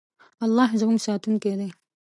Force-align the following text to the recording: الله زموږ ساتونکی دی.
الله 0.45 0.69
زموږ 0.81 0.97
ساتونکی 1.07 1.53
دی. 1.59 1.69